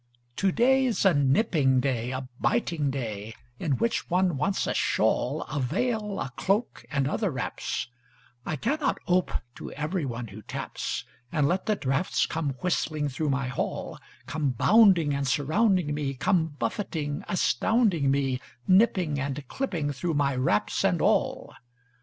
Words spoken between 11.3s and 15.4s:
And let the draughts come whistling through my hall; Come bounding and